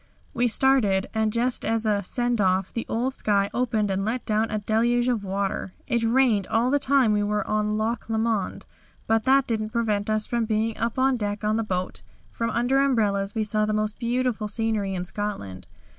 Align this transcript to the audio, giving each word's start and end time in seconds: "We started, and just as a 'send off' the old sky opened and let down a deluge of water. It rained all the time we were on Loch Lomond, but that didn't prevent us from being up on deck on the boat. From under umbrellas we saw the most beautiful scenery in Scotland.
"We 0.33 0.47
started, 0.47 1.05
and 1.13 1.31
just 1.31 1.63
as 1.63 1.85
a 1.85 2.01
'send 2.01 2.41
off' 2.41 2.73
the 2.73 2.87
old 2.89 3.13
sky 3.13 3.51
opened 3.53 3.91
and 3.91 4.03
let 4.03 4.25
down 4.25 4.49
a 4.49 4.57
deluge 4.57 5.07
of 5.07 5.23
water. 5.23 5.73
It 5.85 6.01
rained 6.03 6.47
all 6.47 6.71
the 6.71 6.79
time 6.79 7.13
we 7.13 7.21
were 7.21 7.47
on 7.47 7.77
Loch 7.77 8.09
Lomond, 8.09 8.65
but 9.05 9.25
that 9.25 9.45
didn't 9.45 9.69
prevent 9.69 10.09
us 10.09 10.25
from 10.25 10.45
being 10.45 10.75
up 10.79 10.97
on 10.97 11.17
deck 11.17 11.43
on 11.43 11.55
the 11.55 11.63
boat. 11.63 12.01
From 12.31 12.49
under 12.49 12.79
umbrellas 12.79 13.35
we 13.35 13.43
saw 13.43 13.67
the 13.67 13.73
most 13.73 13.99
beautiful 13.99 14.47
scenery 14.47 14.95
in 14.95 15.05
Scotland. 15.05 15.67